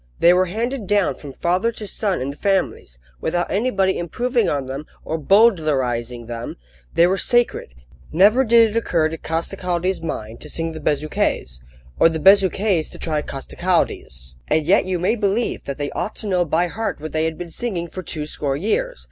They 0.17 0.33
were 0.33 0.47
handed 0.47 0.87
down 0.87 1.13
from 1.13 1.33
father 1.33 1.71
to 1.73 1.85
son 1.85 2.21
in 2.21 2.31
the 2.31 2.35
families, 2.35 2.97
without 3.19 3.51
anybody 3.51 3.99
improving 3.99 4.49
on 4.49 4.65
them 4.65 4.87
or 5.05 5.19
bowdlerising 5.19 6.25
them: 6.25 6.57
they 6.95 7.05
were 7.05 7.19
sacred. 7.19 7.75
Never 8.11 8.43
did 8.43 8.71
it 8.71 8.75
occur 8.75 9.09
to 9.09 9.17
Costecalde's 9.19 10.01
mind 10.01 10.41
to 10.41 10.49
sing 10.49 10.71
the 10.71 10.79
Bezuquets', 10.79 11.61
or 11.99 12.09
the 12.09 12.17
Bezuquets 12.17 12.89
to 12.89 12.97
try 12.97 13.21
Costecalde's. 13.21 14.35
And 14.47 14.65
yet 14.65 14.85
you 14.85 14.97
may 14.97 15.15
believe 15.15 15.65
that 15.65 15.77
they 15.77 15.91
ought 15.91 16.15
to 16.15 16.27
know 16.27 16.45
by 16.45 16.65
heart 16.65 16.99
what 16.99 17.11
they 17.11 17.25
had 17.25 17.37
been 17.37 17.51
singing 17.51 17.87
for 17.87 18.01
two 18.01 18.25
score 18.25 18.57
years! 18.57 18.99